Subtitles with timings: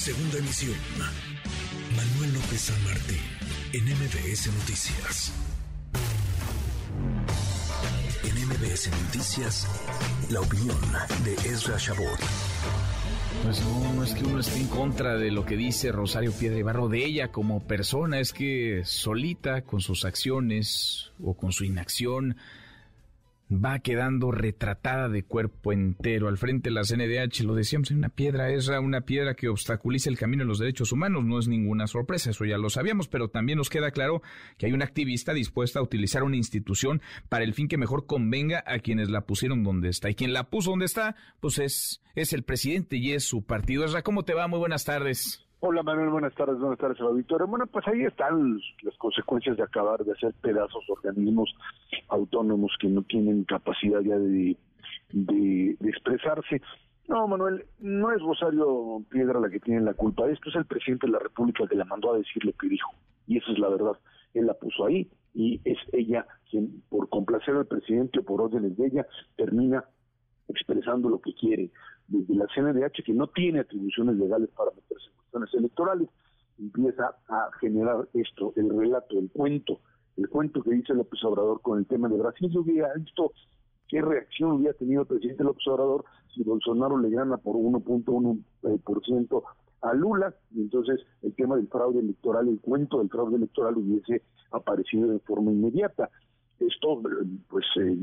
[0.00, 0.76] Segunda emisión.
[1.94, 3.20] Manuel López San Martín,
[3.74, 5.30] en MBS Noticias.
[8.24, 9.68] En MBS Noticias,
[10.30, 10.78] la opinión
[11.22, 12.18] de Ezra Shabot.
[13.44, 16.58] Pues no, no es que uno esté en contra de lo que dice Rosario Piedra
[16.58, 22.38] Ibarro de ella como persona, es que solita con sus acciones o con su inacción
[23.50, 26.28] va quedando retratada de cuerpo entero.
[26.28, 30.18] Al frente de la CNDH, lo decíamos, una piedra, es una piedra que obstaculiza el
[30.18, 31.24] camino de los derechos humanos.
[31.24, 34.22] No es ninguna sorpresa, eso ya lo sabíamos, pero también nos queda claro
[34.56, 38.62] que hay una activista dispuesta a utilizar una institución para el fin que mejor convenga
[38.66, 40.10] a quienes la pusieron donde está.
[40.10, 43.86] Y quien la puso donde está, pues es, es el presidente y es su partido.
[44.04, 44.46] ¿cómo te va?
[44.46, 45.49] Muy buenas tardes.
[45.62, 47.46] Hola Manuel, buenas tardes, buenas tardes auditorio.
[47.46, 51.54] Bueno, pues ahí están las consecuencias de acabar de hacer pedazos organismos
[52.08, 54.56] autónomos que no tienen capacidad ya de,
[55.12, 56.62] de, expresarse.
[57.08, 60.30] No, Manuel, no es Rosario Piedra la que tiene la culpa.
[60.30, 62.92] Esto es el presidente de la República que la mandó a decir lo que dijo.
[63.26, 63.98] Y esa es la verdad.
[64.32, 68.78] Él la puso ahí y es ella quien, por complacer al presidente o por órdenes
[68.78, 69.84] de ella, termina
[70.48, 71.70] expresando lo que quiere.
[72.08, 74.70] Desde la CNDH, que no tiene atribuciones legales para
[75.52, 76.08] electorales,
[76.58, 79.80] empieza a generar esto, el relato, el cuento,
[80.16, 82.50] el cuento que dice López Obrador con el tema de Brasil.
[82.50, 83.32] Yo hubiera visto
[83.88, 89.42] qué reacción hubiera tenido el presidente López Obrador si Bolsonaro le gana por 1.1%
[89.82, 94.22] a Lula, y entonces el tema del fraude electoral, el cuento del fraude electoral hubiese
[94.52, 96.10] aparecido de forma inmediata.
[96.58, 97.00] Esto,
[97.48, 97.96] pues, eh,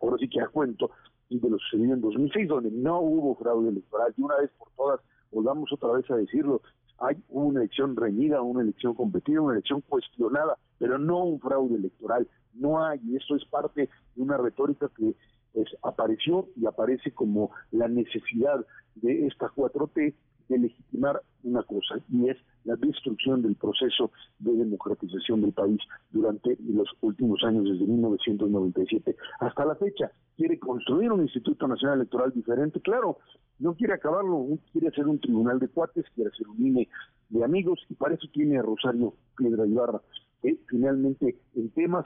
[0.00, 0.90] ahora sí que a cuento
[1.28, 5.00] de lo sucedido en 2006, donde no hubo fraude electoral, y una vez por todas
[5.32, 6.62] volvamos otra vez a decirlo,
[6.98, 12.28] hay una elección reñida, una elección competida, una elección cuestionada, pero no un fraude electoral,
[12.54, 15.14] no hay, y eso es parte de una retórica que
[15.52, 18.64] pues, apareció y aparece como la necesidad
[18.96, 20.14] de esta 4T
[20.48, 25.80] de legitimar una cosa, y es la destrucción del proceso de democratización del país
[26.10, 30.12] durante los últimos años, desde 1997 hasta la fecha.
[30.36, 33.18] Quiere construir un Instituto Nacional Electoral diferente, claro,
[33.62, 36.88] no quiere acabarlo, quiere hacer un tribunal de cuates, quiere hacer un INE
[37.30, 40.02] de amigos, y para eso tiene a Rosario Piedra Ibarra,
[40.42, 42.04] que finalmente en temas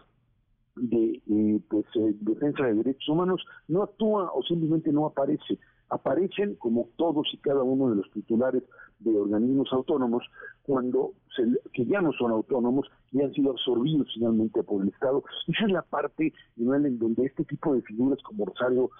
[0.77, 5.59] de eh, pues, eh, defensa de derechos humanos no actúa o simplemente no aparece
[5.89, 8.63] aparecen como todos y cada uno de los titulares
[8.99, 10.25] de organismos autónomos
[10.63, 15.23] cuando se, que ya no son autónomos y han sido absorbidos finalmente por el Estado.
[15.47, 18.91] Esa es la parte en donde este tipo de figuras como Rosario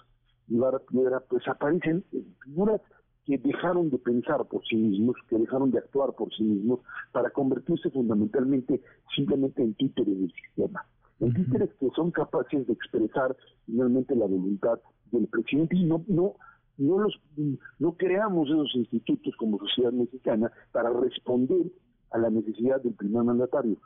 [0.47, 2.03] Ibarra Piedra pues aparecen
[2.43, 2.81] figuras
[3.25, 6.79] que dejaron de pensar por sí mismos, que dejaron de actuar por sí mismos
[7.11, 8.81] para convertirse fundamentalmente
[9.13, 10.85] simplemente en títeres del sistema.
[11.19, 13.35] En títeres que son capaces de expresar
[13.65, 14.79] finalmente la voluntad
[15.11, 16.35] del presidente y no, no
[16.77, 17.19] no los
[17.79, 21.71] no creamos esos institutos como sociedad mexicana para responder
[22.11, 23.77] a la necesidad del primer mandatario.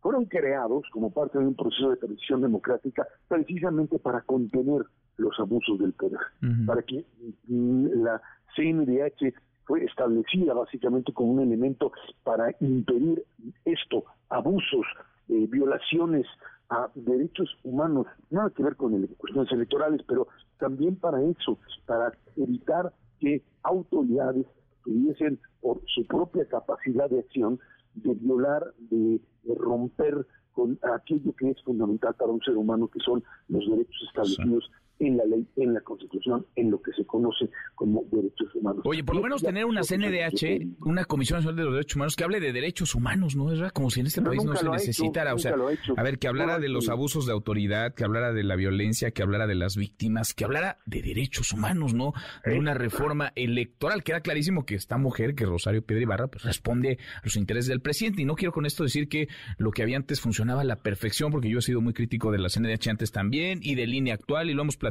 [0.00, 4.84] Fueron creados como parte de un proceso de transición democrática precisamente para contener
[5.16, 6.20] los abusos del poder,
[6.66, 7.04] para que
[7.48, 8.22] mm, la
[8.54, 11.92] CNDH fue establecida básicamente como un elemento
[12.24, 13.24] para impedir
[13.64, 14.86] esto, abusos,
[15.28, 16.26] eh, violaciones
[16.70, 20.28] a derechos humanos, nada que ver con el, cuestiones electorales, pero
[20.58, 24.46] también para eso, para evitar que autoridades
[24.84, 27.58] tuviesen por su propia capacidad de acción
[28.02, 29.20] de violar, de,
[29.56, 34.70] romper con aquello que es fundamental para un ser humano, que son los derechos establecidos
[34.98, 38.82] en la ley, en la Constitución, en lo que se conoce como derechos humanos.
[38.84, 42.24] Oye, por lo menos tener una CNDH, una Comisión Nacional de los Derechos Humanos, que
[42.24, 43.52] hable de derechos humanos, ¿no?
[43.52, 45.54] Es como si en este país no se necesitara, o sea,
[45.96, 49.22] a ver, que hablara de los abusos de autoridad, que hablara de la violencia, que
[49.22, 52.12] hablara de las víctimas, que hablara de derechos humanos, ¿no?
[52.44, 54.02] De una reforma electoral.
[54.02, 57.80] Queda clarísimo que esta mujer, que Rosario Piedra Ibarra, pues responde a los intereses del
[57.80, 58.22] presidente.
[58.22, 59.28] Y no quiero con esto decir que
[59.58, 62.38] lo que había antes funcionaba a la perfección, porque yo he sido muy crítico de
[62.38, 64.87] la CNDH antes también y de línea actual, y lo hemos platicado,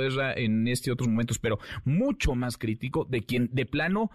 [0.00, 4.10] Esra, en este otros momentos, pero mucho más crítico de quien de plano,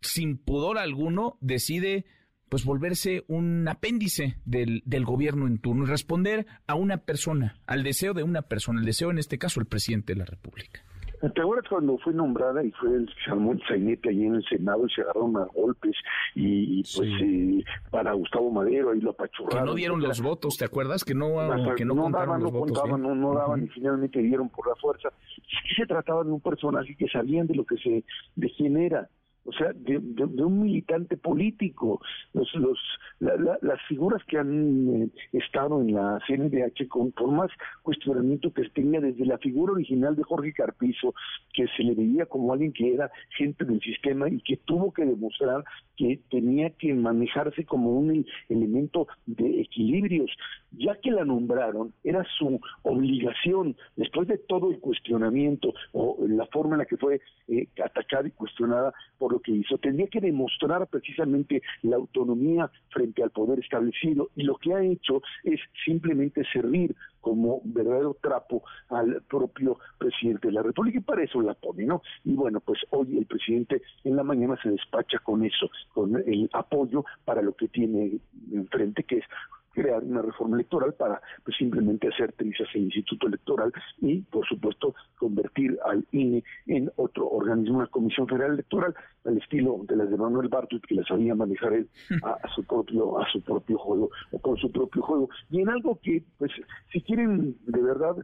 [0.00, 2.04] sin pudor alguno, decide
[2.48, 7.82] pues volverse un apéndice del, del gobierno en turno y responder a una persona, al
[7.82, 10.84] deseo de una persona, el deseo en este caso el presidente de la República.
[11.30, 14.90] ¿Te acuerdas cuando fue nombrada y fue el Salmón Zainete allí en el Senado y
[14.90, 15.94] se agarraron a golpes
[16.34, 19.60] y, pues eh, para Gustavo Madero ahí lo apachurraron?
[19.60, 21.04] Que no dieron los votos, ¿te acuerdas?
[21.04, 21.28] Que no,
[21.76, 22.76] que no, daban, los no votos.
[22.76, 25.10] Contaban, no, no daban y finalmente dieron por la fuerza.
[25.46, 28.04] Sí se trataba de un personaje que sabían de lo que se,
[28.34, 29.08] de quién era
[29.44, 32.00] o sea, de, un militante político.
[32.32, 32.78] Los, los,
[33.20, 37.50] las figuras que han eh, estado en la CNDH con por más
[37.82, 41.14] cuestionamiento que tenga desde la figura original de Jorge Carpizo,
[41.52, 45.04] que se le veía como alguien que era gente del sistema y que tuvo que
[45.04, 45.64] demostrar
[45.96, 50.30] que tenía que manejarse como un elemento de equilibrios.
[50.78, 56.74] Ya que la nombraron, era su obligación, después de todo el cuestionamiento o la forma
[56.74, 60.86] en la que fue eh, atacada y cuestionada por lo que hizo, tendría que demostrar
[60.86, 66.94] precisamente la autonomía frente al poder establecido y lo que ha hecho es simplemente servir
[67.20, 72.02] como verdadero trapo al propio presidente de la República y para eso la pone, ¿no?
[72.24, 76.50] Y bueno, pues hoy el presidente en la mañana se despacha con eso, con el
[76.52, 78.18] apoyo para lo que tiene
[78.52, 79.24] enfrente, que es
[79.72, 84.94] crear una reforma electoral para pues simplemente hacer trizas el Instituto Electoral y por supuesto
[85.18, 90.16] convertir al INE en otro organismo, una Comisión Federal Electoral al estilo de las de
[90.16, 91.88] Manuel Bartlett que las sabía manejar él
[92.22, 95.28] a, su propio a su propio juego o con su propio juego.
[95.50, 96.52] Y en algo que pues
[96.92, 98.16] si quieren de verdad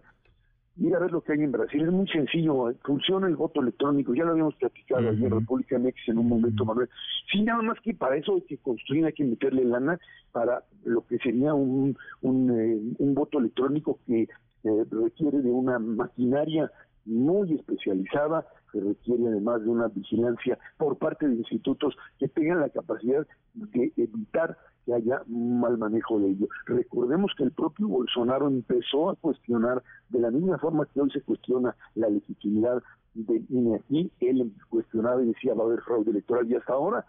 [0.79, 1.83] ir a ver lo que hay en Brasil.
[1.83, 6.19] Es muy sencillo, funciona el voto electrónico, ya lo habíamos platicado ayer, República MX en
[6.19, 6.89] un momento, Manuel.
[7.31, 9.99] Sí, nada más que para eso hay que construir, hay que meterle lana
[10.33, 15.79] para lo que sería un, un, eh, un voto electrónico que eh, requiere de una
[15.79, 16.71] maquinaria
[17.05, 22.69] muy especializada, que requiere además de una vigilancia por parte de institutos que tengan la
[22.69, 24.59] capacidad de evitar
[24.89, 26.49] que haya mal manejo de ello.
[26.65, 31.21] Recordemos que el propio Bolsonaro empezó a cuestionar de la misma forma que hoy se
[31.21, 32.83] cuestiona la legitimidad
[33.13, 37.05] de INE él cuestionaba y decía va a haber fraude electoral y hasta ahora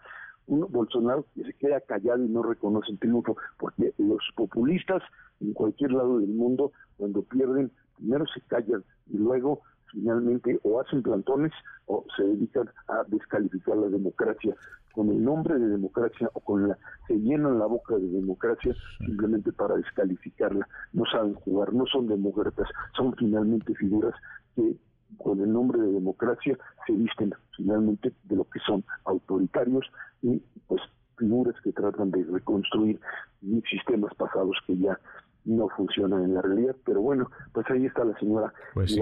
[0.46, 5.02] un Bolsonaro se queda callado y no reconoce el triunfo, porque los populistas
[5.40, 9.60] en cualquier lado del mundo, cuando pierden, primero se callan y luego
[9.90, 11.52] finalmente o hacen plantones
[11.86, 14.54] o se dedican a descalificar la democracia
[14.92, 19.52] con el nombre de democracia o con la se llenan la boca de democracia simplemente
[19.52, 20.68] para descalificarla.
[20.92, 24.14] No saben jugar no son demócratas son finalmente figuras
[24.54, 24.76] que
[25.18, 29.84] con el nombre de democracia se visten finalmente de lo que son autoritarios
[30.22, 30.80] y pues
[31.16, 33.00] figuras que tratan de reconstruir
[33.68, 34.98] sistemas pasados que ya
[35.44, 36.76] no funciona en la realidad.
[36.84, 38.94] Pero bueno, pues ahí está la señora pues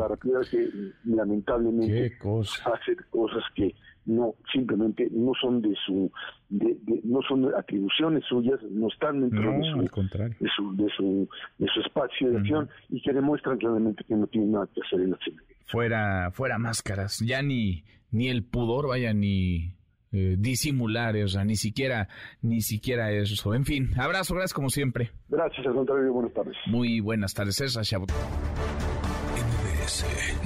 [0.51, 0.69] que
[1.05, 2.17] lamentablemente
[2.65, 3.75] hace cosas que
[4.07, 6.11] no simplemente no son de su
[6.49, 11.67] de, no son atribuciones suyas no están dentro de, su, de, su, de su de
[11.67, 15.11] su espacio de acción y que demuestran claramente que no tienen nada que hacer en
[15.11, 15.19] la
[15.67, 19.75] fuera fuera máscaras ya ni ni el pudor vaya ni
[20.13, 22.09] eh, disimular, o sea, ni siquiera,
[22.43, 23.55] ni siquiera eso.
[23.55, 25.11] En fin, abrazo, gracias como siempre.
[25.29, 26.57] Gracias, al contrario, buenas tardes.
[26.67, 27.85] Muy buenas tardes, César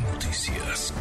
[0.01, 0.95] Noticias.